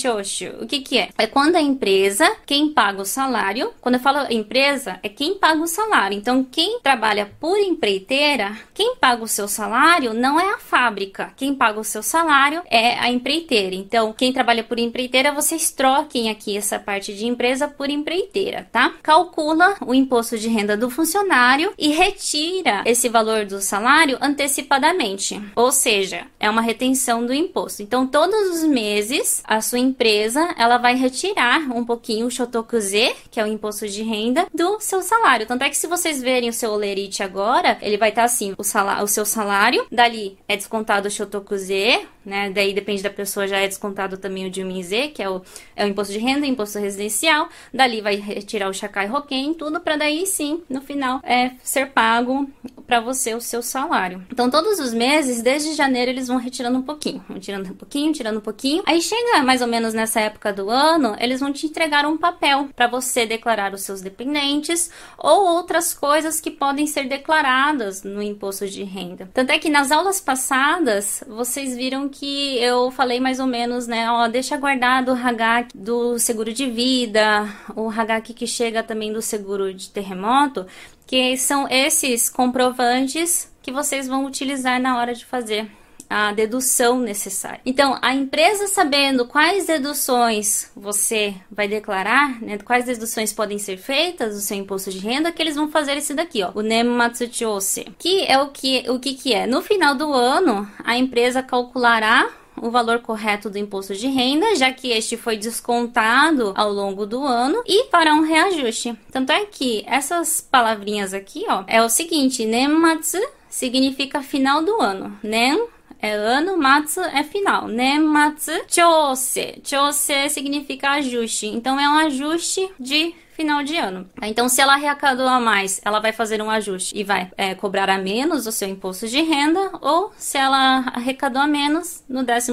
O 0.62 0.68
que, 0.68 0.82
que 0.82 0.98
é? 0.98 1.10
É 1.18 1.28
quando 1.28 1.56
a 1.56 1.62
empresa, 1.62 2.30
quem 2.46 2.70
paga 2.70 3.02
o 3.02 3.06
salário, 3.06 3.74
quando 3.82 3.96
eu 3.96 4.02
falo 4.02 4.32
empresa, 4.32 5.00
é 5.04 5.10
quem 5.10 5.36
paga 5.36 5.62
o 5.62 5.68
salário. 5.68 6.18
Então, 6.18 6.44
quem 6.44 6.80
trabalha 6.82 7.32
por 7.40 7.58
empreiteira, 7.58 8.58
quem 8.74 8.96
paga 8.96 9.24
o 9.24 9.28
seu 9.28 9.48
salário 9.48 10.14
não 10.14 10.40
é 10.40 10.54
a 10.54 10.58
fábrica. 10.58 11.34
Quem 11.36 11.54
paga 11.54 11.80
o 11.80 11.84
seu 11.84 12.02
salário 12.02 12.62
é 12.70 13.00
a 13.00 13.10
empreiteira. 13.10 13.76
Então, 13.76 14.14
quem 14.14 14.32
trabalha 14.34 14.64
por 14.64 14.80
empreiteira, 14.80 15.32
vocês 15.32 15.72
troquem 15.72 16.30
aqui 16.30 16.58
essa 16.58 16.80
parte 16.80 17.14
de 17.14 17.26
empresa 17.26 17.68
por 17.68 17.90
empreiteira, 17.94 18.68
tá? 18.72 18.94
Calcula 19.02 19.76
o 19.86 19.94
imposto 19.94 20.38
de 20.38 20.48
renda 20.48 20.76
do 20.76 20.90
funcionário 20.90 21.74
e 21.78 21.90
retira 21.90 22.84
esse 22.86 23.08
valor 23.10 23.46
do 23.46 23.62
salário 23.62 24.18
antecipadamente. 24.22 25.42
Ou 25.56 25.72
seja, 25.72 26.28
é 26.40 26.50
uma 26.50 26.62
retenção 26.62 27.26
do 27.26 27.34
imposto. 27.34 27.82
Então, 27.82 28.08
todos 28.08 28.58
os 28.58 28.64
meses, 28.64 29.42
a 29.46 29.62
sua 29.62 29.80
empresa, 29.80 30.54
ela 30.58 30.78
vai 30.78 30.96
retirar 30.96 31.60
um 31.72 31.86
pouquinho 31.86 32.28
o 32.28 32.32
shotokuze, 32.32 33.16
que 33.30 33.40
é 33.40 33.44
o 33.44 33.48
imposto 33.48 33.88
de 33.88 34.04
renda, 34.04 34.48
do 34.54 34.80
seu 34.80 35.02
salário. 35.02 35.46
Tanto 35.46 35.64
é 35.64 35.70
que 35.70 35.78
se 35.78 35.88
vocês 35.88 36.22
verem 36.22 36.50
o 36.50 36.54
seu 36.54 36.72
olerite 36.72 37.24
agora, 37.24 37.78
ele 37.82 37.98
vai 37.98 38.10
estar 38.10 38.22
tá 38.22 38.26
assim, 38.26 38.54
o, 38.58 38.64
salário, 38.64 39.04
o 39.04 39.08
seu 39.08 39.26
salário, 39.26 39.86
dali 39.92 40.38
é 40.48 40.56
descontado 40.56 41.08
o 41.08 41.12
shotokuze, 41.12 42.08
né? 42.26 42.50
Daí 42.50 42.74
depende 42.74 43.04
da 43.04 43.10
pessoa, 43.10 43.48
já 43.48 43.58
é 43.58 43.68
descontado 43.68 44.18
também 44.18 44.50
o 44.50 44.54
Juminze, 44.54 45.10
que 45.10 45.22
é 45.22 45.30
o, 45.30 45.42
é 45.76 45.86
o 45.86 45.88
imposto 45.88 46.14
de 46.14 46.20
renda, 46.20 46.46
imposto 46.46 46.80
residencial. 46.80 47.50
Dali 47.74 48.02
vai 48.02 48.16
retirar 48.16 48.70
o 48.70 48.74
Shakai 48.74 49.10
Hoken, 49.10 49.54
tudo 49.54 49.80
para 49.80 49.98
daí 49.98 50.26
sim, 50.26 50.62
no 50.70 50.82
final, 50.82 51.20
é 51.24 51.52
ser 51.64 51.92
pago 51.92 52.50
para 52.94 53.00
você 53.00 53.34
o 53.34 53.42
seu 53.42 53.64
salário. 53.64 54.24
Então, 54.32 54.52
todos 54.52 54.80
os 54.80 54.94
meses, 54.94 55.42
desde 55.42 55.74
janeiro, 55.74 56.12
eles 56.12 56.28
vão 56.28 56.38
retirando 56.38 56.78
um 56.78 56.84
pouquinho, 56.84 57.26
vão 57.28 57.40
tirando 57.40 57.72
um 57.72 57.74
pouquinho, 57.74 58.14
tirando 58.14 58.38
um 58.38 58.42
pouquinho. 58.42 58.84
Aí 58.86 59.02
chega 59.02 59.42
mais 59.42 59.64
ou 59.64 59.68
menos 59.68 59.96
nessa 59.96 60.20
época 60.20 60.54
do 60.54 60.70
ano, 60.70 61.16
eles 61.20 61.40
vão 61.40 61.52
te 61.52 61.66
entregar 61.66 62.06
um 62.06 62.16
papel 62.16 62.70
para 62.76 62.86
você 62.86 63.26
declarar 63.26 63.74
os 63.74 63.82
seus 63.82 64.00
dependentes 64.00 64.92
ou 65.18 65.56
outras 65.56 65.92
coisas 65.92 66.40
que 66.40 66.52
podem 66.52 66.86
ser 66.86 67.08
declaradas 67.08 68.04
no 68.04 68.22
imposto 68.22 68.68
de 68.68 68.84
renda. 68.84 69.28
Tanto 69.34 69.50
é 69.50 69.58
que 69.58 69.70
nas 69.70 69.92
aulas 69.92 70.22
passadas, 70.22 71.24
vocês 71.28 71.76
viram 71.76 72.08
que 72.08 72.60
eu 72.60 72.92
falei 72.92 73.20
mais 73.20 73.40
ou 73.40 73.48
menos, 73.48 73.88
né? 73.88 74.08
Ó, 74.12 74.28
deixa 74.28 74.56
guardado 74.56 75.14
o 75.14 75.16
Hagak 75.16 75.76
do 75.76 76.20
seguro 76.20 76.54
de 76.54 76.70
vida, 76.70 77.50
o 77.76 77.90
Hagak 77.90 78.36
que 78.36 78.46
chega 78.46 78.84
também 78.84 79.12
do 79.12 79.20
seguro 79.20 79.74
de 79.74 79.90
terremoto, 79.90 80.68
que 81.14 81.38
são 81.38 81.68
esses 81.70 82.28
comprovantes 82.28 83.48
que 83.62 83.72
vocês 83.72 84.08
vão 84.08 84.26
utilizar 84.26 84.82
na 84.82 84.98
hora 84.98 85.14
de 85.14 85.24
fazer 85.24 85.70
a 86.10 86.34
dedução 86.34 87.00
necessária. 87.00 87.62
Então, 87.64 88.00
a 88.02 88.16
empresa 88.16 88.66
sabendo 88.66 89.28
quais 89.28 89.68
deduções 89.68 90.72
você 90.76 91.36
vai 91.52 91.68
declarar, 91.68 92.42
né, 92.42 92.58
quais 92.58 92.86
deduções 92.86 93.32
podem 93.32 93.60
ser 93.60 93.78
feitas 93.78 94.34
do 94.34 94.42
seu 94.42 94.58
imposto 94.58 94.90
de 94.90 94.98
renda, 94.98 95.32
que 95.32 95.40
eles 95.40 95.56
vão 95.56 95.70
fazer 95.70 95.98
esse 95.98 96.16
daqui, 96.16 96.42
ó, 96.42 96.52
o 96.56 96.64
Nematsuchose, 96.64 97.94
que 98.00 98.26
é 98.26 98.40
o 98.40 98.50
que 98.50 98.84
o 98.90 98.98
que 98.98 99.14
que 99.14 99.36
é? 99.36 99.46
No 99.46 99.62
final 99.62 99.94
do 99.94 100.12
ano, 100.12 100.68
a 100.84 100.98
empresa 100.98 101.44
calculará 101.44 102.28
o 102.58 102.70
valor 102.70 103.00
correto 103.00 103.50
do 103.50 103.58
imposto 103.58 103.94
de 103.94 104.08
renda, 104.08 104.56
já 104.56 104.72
que 104.72 104.92
este 104.92 105.18
foi 105.18 105.38
descontado 105.38 106.54
ao 106.56 106.72
longo 106.72 107.06
do 107.06 107.24
ano, 107.24 107.62
e 107.66 107.90
fará 107.90 108.14
um 108.14 108.22
reajuste. 108.22 108.98
Tanto 109.12 109.32
é 109.32 109.46
que 109.46 109.84
essas 109.88 110.42
palavrinhas 110.42 111.14
aqui, 111.14 111.46
ó, 111.48 111.64
é 111.68 111.82
o 111.82 111.90
seguinte, 111.90 112.46
Nematsu 112.46 113.20
significa 113.50 114.22
final 114.22 114.64
do 114.64 114.82
ano. 114.82 115.18
Nem 115.22 115.68
é 116.04 116.12
ano, 116.12 116.58
matsu 116.58 117.00
é 117.00 117.24
final, 117.24 117.66
né? 117.66 117.98
Matsu 117.98 118.52
chose. 118.68 119.62
Chose 119.64 120.30
significa 120.30 120.92
ajuste. 120.92 121.48
Então 121.48 121.80
é 121.80 121.88
um 121.88 121.98
ajuste 122.00 122.70
de 122.78 123.16
final 123.34 123.64
de 123.64 123.76
ano. 123.78 124.08
Então, 124.22 124.48
se 124.48 124.62
ela 124.62 124.74
arrecadou 124.74 125.28
a 125.28 125.40
mais, 125.40 125.82
ela 125.84 126.00
vai 126.00 126.12
fazer 126.12 126.42
um 126.42 126.50
ajuste 126.50 126.98
e 126.98 127.04
vai 127.04 127.32
é, 127.36 127.56
cobrar 127.56 127.90
a 127.90 127.98
menos 127.98 128.46
o 128.46 128.52
seu 128.52 128.68
imposto 128.68 129.08
de 129.08 129.22
renda, 129.22 129.72
ou 129.82 130.12
se 130.18 130.38
ela 130.38 130.86
arrecadou 130.94 131.42
a 131.42 131.48
menos, 131.48 132.04
no 132.08 132.24
12 132.24 132.52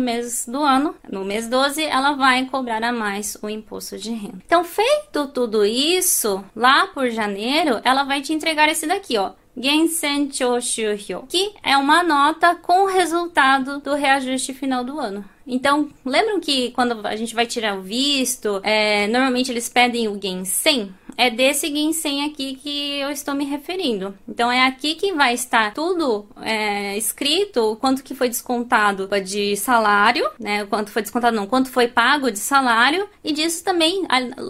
mês 0.00 0.46
do 0.46 0.62
ano, 0.62 0.94
no 1.10 1.24
mês 1.24 1.48
12, 1.48 1.82
ela 1.82 2.12
vai 2.12 2.46
cobrar 2.46 2.82
a 2.82 2.92
mais 2.92 3.36
o 3.42 3.48
imposto 3.48 3.98
de 3.98 4.10
renda. 4.10 4.38
Então, 4.46 4.64
feito 4.64 5.26
tudo 5.28 5.64
isso, 5.64 6.42
lá 6.56 6.86
por 6.86 7.10
janeiro, 7.10 7.80
ela 7.84 8.04
vai 8.04 8.22
te 8.22 8.32
entregar 8.32 8.68
esse 8.68 8.86
daqui, 8.86 9.18
ó. 9.18 9.32
Gensen 9.56 10.30
Choshuhyo, 10.32 11.24
que 11.28 11.52
é 11.62 11.76
uma 11.76 12.02
nota 12.02 12.54
com 12.54 12.84
o 12.84 12.86
resultado 12.86 13.80
do 13.80 13.94
reajuste 13.94 14.54
final 14.54 14.82
do 14.82 14.98
ano. 14.98 15.24
Então, 15.46 15.90
lembram 16.04 16.40
que 16.40 16.70
quando 16.70 17.06
a 17.06 17.16
gente 17.16 17.34
vai 17.34 17.46
tirar 17.46 17.76
o 17.76 17.82
visto, 17.82 18.60
é, 18.62 19.06
normalmente 19.08 19.50
eles 19.50 19.68
pedem 19.68 20.08
o 20.08 20.20
Gensen? 20.20 20.94
É 21.16 21.30
desse 21.30 21.68
Gensen 21.68 22.24
aqui 22.24 22.54
que 22.54 22.98
eu 22.98 23.10
estou 23.10 23.34
me 23.34 23.44
referindo. 23.44 24.16
Então, 24.28 24.50
é 24.50 24.66
aqui 24.66 24.94
que 24.94 25.12
vai 25.12 25.34
estar 25.34 25.74
tudo 25.74 26.26
é, 26.40 26.96
escrito, 26.96 27.76
quanto 27.80 28.02
que 28.02 28.14
foi 28.14 28.28
descontado 28.28 29.08
de 29.20 29.56
salário, 29.56 30.28
né? 30.38 30.64
Quanto 30.64 30.90
foi 30.90 31.02
descontado, 31.02 31.36
não, 31.36 31.46
quanto 31.46 31.70
foi 31.70 31.88
pago 31.88 32.30
de 32.30 32.38
salário. 32.38 33.08
E 33.22 33.32
disso 33.32 33.62
também, 33.62 34.04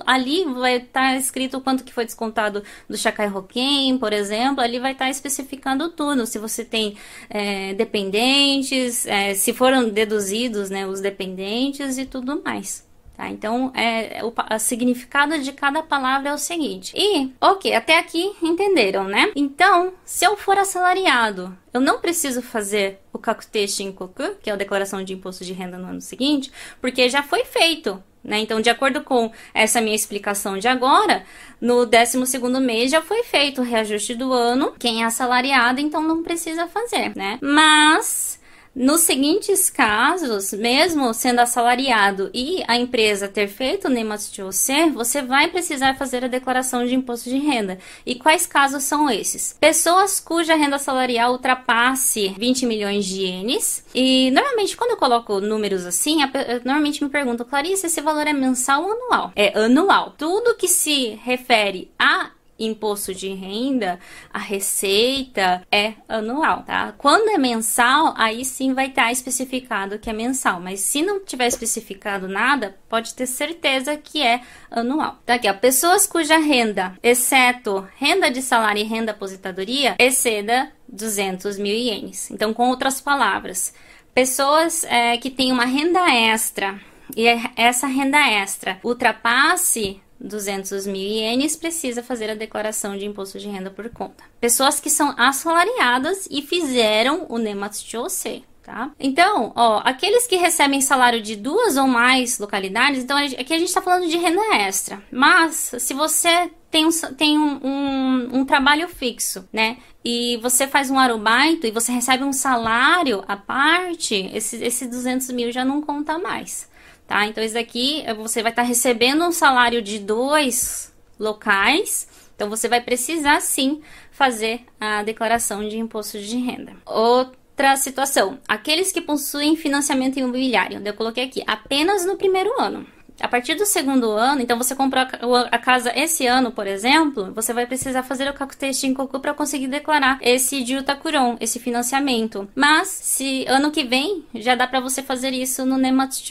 ali 0.07 0.45
vai 0.45 0.76
estar 0.76 1.16
escrito 1.16 1.61
quanto 1.61 1.85
que 1.85 1.92
foi 1.92 2.04
descontado 2.04 2.62
do 2.88 2.97
Shakai 2.97 3.28
Hoken, 3.28 3.99
por 3.99 4.12
exemplo. 4.12 4.62
Ali 4.62 4.78
vai 4.78 4.92
estar 4.92 5.11
especificando 5.11 5.90
tudo. 5.90 6.26
Se 6.26 6.38
você 6.38 6.64
tem 6.64 6.97
é, 7.28 7.75
dependentes, 7.75 9.07
é, 9.07 9.35
se 9.35 9.52
foram 9.52 9.88
deduzidos, 9.88 10.71
né? 10.71 10.87
os 10.87 11.00
dependentes 11.00 11.99
e 11.99 12.07
tudo 12.07 12.40
mais. 12.42 12.92
Tá? 13.16 13.28
Então, 13.28 13.71
é, 13.75 14.21
o, 14.25 14.33
significado 14.59 15.38
de 15.38 15.52
cada 15.52 15.83
palavra 15.83 16.31
é 16.31 16.35
o 16.35 16.38
seguinte. 16.38 16.92
E, 16.97 17.31
ok, 17.40 17.75
até 17.75 17.99
aqui 17.99 18.33
entenderam, 18.42 19.04
né? 19.04 19.31
Então, 19.37 19.92
se 20.04 20.25
eu 20.25 20.37
for 20.37 20.59
assalariado, 20.59 21.57
eu 21.73 21.81
não 21.81 22.00
preciso 22.00 22.40
fazer 22.40 23.00
o 23.12 23.19
Kakute 23.19 23.69
Shinkoku, 23.69 24.37
que 24.42 24.49
é 24.49 24.52
a 24.52 24.57
declaração 24.57 25.04
de 25.04 25.12
imposto 25.12 25.45
de 25.45 25.52
renda 25.52 25.76
no 25.76 25.88
ano 25.88 26.00
seguinte, 26.00 26.50
porque 26.81 27.09
já 27.09 27.23
foi 27.23 27.45
feito. 27.45 28.02
Né? 28.25 28.38
Então, 28.38 28.61
de 28.61 28.71
acordo 28.71 29.02
com 29.02 29.33
essa 29.52 29.81
minha 29.81 29.97
explicação 29.97 30.57
de 30.57 30.69
agora, 30.69 31.25
no 31.61 31.85
12 31.85 32.19
mês 32.61 32.90
já 32.90 33.02
foi 33.02 33.25
feito 33.25 33.61
o 33.61 33.64
reajuste 33.64 34.14
do 34.14 34.33
ano. 34.33 34.75
Quem 34.78 35.02
é 35.02 35.07
assalariado, 35.07 35.81
então 35.81 36.02
não 36.02 36.23
precisa 36.23 36.69
fazer, 36.69 37.16
né? 37.16 37.38
Mas 37.42 38.32
nos 38.75 39.02
seguintes 39.02 39.69
casos, 39.69 40.52
mesmo 40.52 41.12
sendo 41.12 41.41
assalariado 41.41 42.31
e 42.33 42.62
a 42.67 42.76
empresa 42.76 43.29
ter 43.29 43.47
feito 43.47 43.87
o 43.87 43.91
NEMAS-TOC, 43.91 44.91
você 44.95 45.21
vai 45.21 45.49
precisar 45.49 45.99
fazer 45.99 46.25
a 46.25 46.29
declaração 46.29 46.87
de 46.87 46.95
imposto 46.95 47.29
de 47.29 47.38
renda. 47.38 47.79
E 48.07 48.14
quais 48.14 48.47
casos 48.47 48.85
são 48.85 49.11
esses? 49.11 49.57
Pessoas 49.61 50.19
cuja 50.19 50.55
renda 50.55 50.79
salarial 50.79 51.33
ultrapasse 51.33 52.35
20 52.38 52.67
milhões 52.67 53.05
de 53.05 53.23
ienes. 53.23 53.85
E 53.95 54.31
normalmente, 54.31 54.76
quando 54.76 54.93
eu 54.93 54.97
coloco 54.97 55.41
números 55.41 55.85
assim, 55.85 56.19
normalmente 56.64 57.05
me 57.05 57.11
perguntam, 57.11 57.47
Clarice, 57.47 57.87
esse 57.87 58.00
valor 58.00 58.26
é 58.26 58.33
mensal 58.33 58.85
ou 58.85 58.93
anual? 58.93 59.33
É 59.37 59.59
anual. 59.59 60.14
Tudo 60.17 60.57
que 60.57 60.69
se 60.69 61.19
refere 61.23 61.91
a 61.99 62.31
imposto 62.59 63.14
de 63.14 63.28
renda, 63.32 63.99
a 64.32 64.38
receita 64.38 65.66
é 65.71 65.94
anual, 66.09 66.62
tá? 66.62 66.94
Quando 66.97 67.30
é 67.30 67.38
mensal, 67.38 68.14
aí 68.16 68.44
sim 68.44 68.75
vai 68.75 68.88
estar 68.88 69.11
especificado 69.11 69.99
que 69.99 70.11
é 70.11 70.12
mensal, 70.12 70.61
mas 70.61 70.80
se 70.80 71.02
não 71.02 71.25
tiver 71.25 71.47
especificado 71.47 72.28
nada, 72.28 72.76
pode 72.88 73.14
ter 73.14 73.26
certeza 73.26 73.97
que 73.97 74.23
é 74.23 74.42
anual. 74.71 75.18
Tá 75.26 75.35
aqui, 75.35 75.49
ó, 75.49 75.54
pessoas 75.54 76.06
cuja 76.06 76.38
renda, 76.38 76.97
exceto 77.02 77.87
renda 77.97 78.30
de 78.30 78.42
salário 78.42 78.80
e 78.80 78.87
renda 78.87 79.12
aposentadoria, 79.12 79.97
exceda 79.99 80.73
200 80.88 81.59
mil 81.59 81.75
ienes. 81.75 82.30
Então, 82.30 82.52
com 82.52 82.68
outras 82.68 83.00
palavras, 83.00 83.75
pessoas 84.14 84.85
é, 84.85 85.16
que 85.16 85.30
têm 85.30 85.52
uma 85.52 85.64
renda 85.64 86.09
extra 86.11 86.78
e 87.16 87.26
essa 87.56 87.87
renda 87.87 88.18
extra 88.18 88.78
ultrapasse 88.82 90.00
200 90.23 90.87
mil 90.87 91.02
ienes, 91.02 91.57
precisa 91.57 92.02
fazer 92.02 92.31
a 92.31 92.35
declaração 92.35 92.97
de 92.97 93.05
imposto 93.05 93.38
de 93.38 93.49
renda 93.49 93.71
por 93.71 93.88
conta. 93.91 94.25
Pessoas 94.41 94.81
que 94.81 94.88
são 94.88 95.14
assalariadas 95.19 96.29
e 96.31 96.43
fizeram 96.43 97.26
o 97.29 97.38
NEMAT-TOC, 97.38 98.45
Tá? 98.62 98.93
Então, 98.99 99.52
ó, 99.57 99.83
aqueles 99.85 100.25
que 100.29 100.37
recebem 100.37 100.81
salário 100.81 101.21
de 101.21 101.35
duas 101.35 101.76
ou 101.76 101.88
mais 101.88 102.38
localidades, 102.38 103.02
então 103.02 103.17
aqui 103.17 103.52
a 103.52 103.59
gente 103.59 103.67
está 103.67 103.83
falando 103.83 104.09
de 104.09 104.17
renda 104.17 104.41
extra. 104.55 105.02
Mas 105.11 105.75
se 105.81 105.93
você 105.93 106.49
tem, 106.71 106.87
um, 106.87 106.91
tem 107.17 107.37
um, 107.37 107.61
um, 107.61 108.29
um, 108.38 108.45
trabalho 108.45 108.87
fixo, 108.87 109.49
né? 109.52 109.79
E 110.05 110.37
você 110.37 110.69
faz 110.69 110.91
um 110.91 110.99
arubaito 110.99 111.67
e 111.67 111.73
você 111.73 111.91
recebe 111.91 112.23
um 112.23 112.33
salário 112.33 113.25
à 113.26 113.37
parte, 113.37 114.31
esse, 114.33 114.62
esse 114.62 114.87
200 114.87 115.31
mil 115.31 115.50
já 115.50 115.64
não 115.64 115.83
conta 115.83 116.17
mais 116.21 116.71
tá? 117.06 117.26
Então, 117.26 117.42
isso 117.42 117.54
daqui 117.54 118.04
você 118.16 118.42
vai 118.42 118.52
estar 118.52 118.62
tá 118.62 118.68
recebendo 118.68 119.25
um 119.25 119.32
salário 119.32 119.82
de 119.82 119.99
dois 119.99 120.92
locais, 121.18 122.09
então 122.35 122.50
você 122.50 122.68
vai 122.68 122.80
precisar 122.80 123.40
sim 123.40 123.80
fazer 124.11 124.64
a 124.80 125.02
declaração 125.02 125.68
de 125.68 125.78
imposto 125.78 126.18
de 126.18 126.37
renda. 126.37 126.75
Outra 126.85 127.76
situação, 127.76 128.38
aqueles 128.49 128.90
que 128.90 129.00
possuem 129.00 129.56
financiamento 129.56 130.18
imobiliário, 130.18 130.80
eu 130.85 130.94
coloquei 130.94 131.25
aqui 131.25 131.42
apenas 131.47 132.04
no 132.04 132.16
primeiro 132.16 132.50
ano. 132.61 132.87
A 133.21 133.28
partir 133.28 133.54
do 133.54 133.64
segundo 133.66 134.11
ano, 134.11 134.40
então 134.40 134.59
você 134.59 134.75
comprou 134.75 135.04
a 135.50 135.59
casa 135.59 135.92
esse 135.95 136.26
ano, 136.26 136.50
por 136.50 136.66
exemplo, 136.66 137.33
você 137.33 137.52
vai 137.52 137.66
precisar 137.66 138.02
fazer 138.02 138.28
o 138.28 138.35
Kakuteishi 138.35 138.81
Shinkoku 138.81 139.21
para 139.21 139.35
conseguir 139.35 139.69
declarar 139.69 140.19
esse 140.21 140.64
Jutakuron, 140.64 141.37
esse 141.40 141.59
financiamento. 141.59 142.49
Mas, 142.54 142.88
se 142.88 143.45
ano 143.47 143.71
que 143.71 143.85
vem, 143.85 144.25
já 144.35 144.54
dá 144.54 144.66
para 144.66 144.81
você 144.81 145.02
fazer 145.02 145.33
isso 145.33 145.64
no 145.64 145.78
Nematsu 145.78 146.23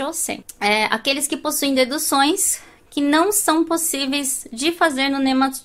É, 0.59 0.85
aqueles 0.85 1.27
que 1.27 1.38
possuem 1.38 1.73
deduções 1.73 2.59
que 2.91 3.01
não 3.01 3.31
são 3.31 3.63
possíveis 3.63 4.45
de 4.51 4.73
fazer 4.73 5.07
no 5.07 5.17
Nematsu 5.17 5.63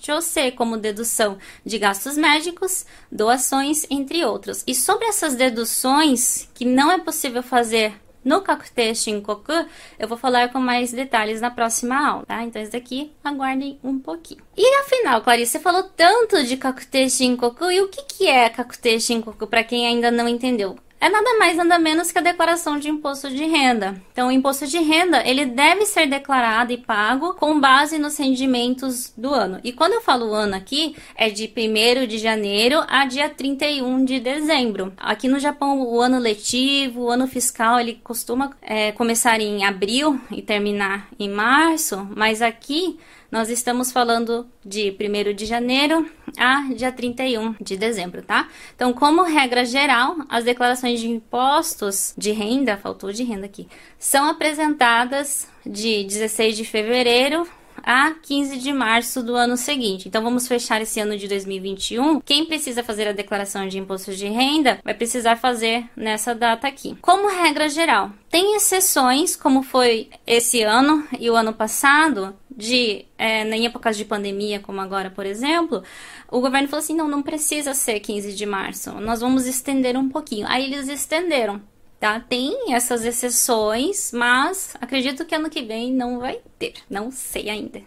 como 0.56 0.76
dedução 0.76 1.38
de 1.64 1.76
gastos 1.76 2.16
médicos, 2.16 2.86
doações, 3.10 3.84
entre 3.90 4.24
outros. 4.24 4.62
E 4.64 4.74
sobre 4.74 5.06
essas 5.06 5.34
deduções 5.34 6.48
que 6.54 6.64
não 6.64 6.90
é 6.90 6.98
possível 6.98 7.42
fazer 7.42 7.94
no 8.26 8.42
Kakute 8.42 8.92
Shinkoku, 8.92 9.52
eu 9.98 10.08
vou 10.08 10.18
falar 10.18 10.50
com 10.52 10.58
mais 10.58 10.92
detalhes 10.92 11.40
na 11.40 11.48
próxima 11.48 11.96
aula, 11.96 12.26
tá? 12.26 12.42
Então, 12.42 12.60
isso 12.60 12.72
daqui, 12.72 13.12
aguardem 13.22 13.78
um 13.84 14.00
pouquinho. 14.00 14.42
E 14.56 14.80
afinal, 14.80 15.22
Clarice, 15.22 15.52
você 15.52 15.60
falou 15.60 15.84
tanto 15.84 16.42
de 16.42 16.56
Kakute 16.56 17.08
Shinkoku, 17.08 17.70
e 17.70 17.80
o 17.80 17.88
que, 17.88 18.02
que 18.02 18.26
é 18.26 18.50
Kakute 18.50 19.00
Shinkoku, 19.00 19.46
para 19.46 19.62
quem 19.62 19.86
ainda 19.86 20.10
não 20.10 20.28
entendeu? 20.28 20.76
É 21.00 21.08
nada 21.08 21.38
mais 21.38 21.56
nada 21.56 21.78
menos 21.78 22.10
que 22.10 22.18
a 22.18 22.22
declaração 22.22 22.78
de 22.78 22.88
imposto 22.88 23.28
de 23.28 23.44
renda. 23.44 24.00
Então, 24.12 24.28
o 24.28 24.32
imposto 24.32 24.66
de 24.66 24.78
renda, 24.78 25.22
ele 25.26 25.44
deve 25.44 25.84
ser 25.84 26.06
declarado 26.06 26.72
e 26.72 26.78
pago 26.78 27.34
com 27.34 27.60
base 27.60 27.98
nos 27.98 28.16
rendimentos 28.16 29.12
do 29.16 29.32
ano. 29.32 29.60
E 29.62 29.72
quando 29.72 29.92
eu 29.92 30.00
falo 30.00 30.32
ano 30.32 30.56
aqui, 30.56 30.96
é 31.14 31.28
de 31.28 31.52
1 31.54 32.06
de 32.06 32.18
janeiro 32.18 32.82
a 32.88 33.04
dia 33.04 33.28
31 33.28 34.04
de 34.04 34.20
dezembro. 34.20 34.92
Aqui 34.96 35.28
no 35.28 35.38
Japão, 35.38 35.80
o 35.82 36.00
ano 36.00 36.18
letivo, 36.18 37.02
o 37.02 37.10
ano 37.10 37.26
fiscal, 37.26 37.78
ele 37.78 38.00
costuma 38.02 38.52
é, 38.62 38.92
começar 38.92 39.40
em 39.40 39.64
abril 39.64 40.20
e 40.30 40.40
terminar 40.40 41.08
em 41.18 41.28
março, 41.28 42.08
mas 42.16 42.40
aqui 42.40 42.98
nós 43.30 43.48
estamos 43.48 43.92
falando 43.92 44.46
de 44.64 44.90
1 44.90 45.34
de 45.34 45.46
janeiro 45.46 46.08
a 46.38 46.62
dia 46.74 46.92
31 46.92 47.54
de 47.60 47.76
dezembro, 47.76 48.22
tá? 48.22 48.48
Então, 48.74 48.92
como 48.92 49.22
regra 49.22 49.64
geral, 49.64 50.16
as 50.28 50.44
declarações 50.44 51.00
de 51.00 51.08
impostos 51.08 52.14
de 52.16 52.32
renda, 52.32 52.76
faltou 52.76 53.12
de 53.12 53.22
renda 53.24 53.46
aqui, 53.46 53.68
são 53.98 54.28
apresentadas 54.28 55.48
de 55.64 56.04
16 56.04 56.56
de 56.56 56.64
fevereiro 56.64 57.46
a 57.86 58.10
15 58.10 58.58
de 58.58 58.72
março 58.72 59.22
do 59.22 59.36
ano 59.36 59.56
seguinte. 59.56 60.08
Então 60.08 60.22
vamos 60.22 60.48
fechar 60.48 60.82
esse 60.82 60.98
ano 60.98 61.16
de 61.16 61.28
2021. 61.28 62.20
Quem 62.20 62.44
precisa 62.44 62.82
fazer 62.82 63.06
a 63.06 63.12
declaração 63.12 63.68
de 63.68 63.78
imposto 63.78 64.12
de 64.12 64.26
renda 64.26 64.80
vai 64.82 64.92
precisar 64.92 65.36
fazer 65.36 65.84
nessa 65.94 66.34
data 66.34 66.66
aqui. 66.66 66.96
Como 67.00 67.28
regra 67.28 67.68
geral, 67.68 68.10
tem 68.28 68.56
exceções, 68.56 69.36
como 69.36 69.62
foi 69.62 70.10
esse 70.26 70.62
ano 70.62 71.06
e 71.18 71.30
o 71.30 71.36
ano 71.36 71.52
passado, 71.52 72.34
de 72.56 73.04
é, 73.18 73.42
em 73.42 73.66
épocas 73.66 73.96
de 73.96 74.04
pandemia, 74.04 74.58
como 74.58 74.80
agora, 74.80 75.10
por 75.10 75.26
exemplo, 75.26 75.82
o 76.30 76.40
governo 76.40 76.68
falou 76.68 76.82
assim: 76.82 76.96
não, 76.96 77.08
não 77.08 77.22
precisa 77.22 77.74
ser 77.74 78.00
15 78.00 78.34
de 78.34 78.46
março, 78.46 78.92
nós 79.00 79.20
vamos 79.20 79.46
estender 79.46 79.96
um 79.96 80.08
pouquinho. 80.08 80.46
Aí 80.48 80.64
eles 80.64 80.88
estenderam 80.88 81.60
tá? 81.98 82.20
Tem 82.20 82.74
essas 82.74 83.04
exceções, 83.04 84.12
mas 84.12 84.76
acredito 84.80 85.24
que 85.24 85.34
ano 85.34 85.48
que 85.48 85.62
vem 85.62 85.92
não 85.92 86.18
vai 86.18 86.40
ter, 86.58 86.74
não 86.90 87.10
sei 87.10 87.48
ainda. 87.48 87.80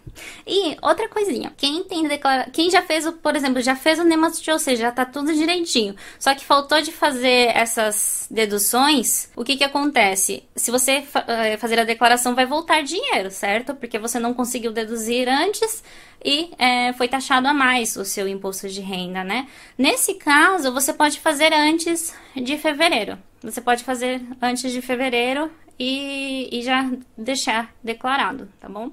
E 0.46 0.76
outra 0.82 1.08
coisinha, 1.08 1.52
quem 1.56 1.84
tem 1.84 2.06
declara... 2.06 2.50
quem 2.50 2.70
já 2.70 2.82
fez 2.82 3.06
o, 3.06 3.12
por 3.12 3.36
exemplo, 3.36 3.60
já 3.60 3.76
fez 3.76 3.98
o 3.98 4.04
Nematsu, 4.04 4.50
ou 4.50 4.58
seja, 4.58 4.82
já 4.82 4.92
tá 4.92 5.04
tudo 5.04 5.32
direitinho, 5.32 5.94
só 6.18 6.34
que 6.34 6.44
faltou 6.44 6.80
de 6.80 6.92
fazer 6.92 7.56
essas 7.56 8.26
deduções, 8.30 9.30
o 9.36 9.44
que 9.44 9.56
que 9.56 9.64
acontece? 9.64 10.44
Se 10.56 10.70
você 10.70 11.02
fa 11.02 11.24
eh, 11.28 11.56
fazer 11.56 11.78
a 11.78 11.84
declaração 11.84 12.34
vai 12.34 12.46
voltar 12.46 12.82
dinheiro, 12.82 13.30
certo? 13.30 13.74
Porque 13.74 13.98
você 13.98 14.18
não 14.18 14.34
conseguiu 14.34 14.72
deduzir 14.72 15.28
antes 15.28 15.82
e 16.24 16.50
é, 16.58 16.92
foi 16.92 17.08
taxado 17.08 17.48
a 17.48 17.54
mais 17.54 17.96
o 17.96 18.04
seu 18.04 18.28
imposto 18.28 18.68
de 18.68 18.80
renda, 18.80 19.24
né? 19.24 19.48
Nesse 19.78 20.14
caso, 20.14 20.72
você 20.72 20.92
pode 20.92 21.18
fazer 21.18 21.52
antes 21.52 22.14
de 22.36 22.58
fevereiro. 22.58 23.18
Você 23.42 23.60
pode 23.60 23.84
fazer 23.84 24.22
antes 24.40 24.70
de 24.70 24.82
fevereiro 24.82 25.50
e, 25.78 26.48
e 26.52 26.62
já 26.62 26.90
deixar 27.16 27.74
declarado, 27.82 28.48
tá 28.60 28.68
bom? 28.68 28.92